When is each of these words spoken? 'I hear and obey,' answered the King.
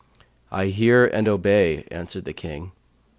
'I 0.51 0.65
hear 0.69 1.05
and 1.05 1.27
obey,' 1.27 1.83
answered 1.91 2.25
the 2.25 2.33
King. 2.33 2.71